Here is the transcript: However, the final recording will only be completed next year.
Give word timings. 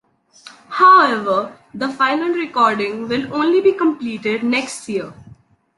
However, 0.69 1.55
the 1.75 1.87
final 1.89 2.29
recording 2.29 3.07
will 3.07 3.31
only 3.35 3.61
be 3.61 3.71
completed 3.71 4.41
next 4.41 4.89
year. 4.89 5.13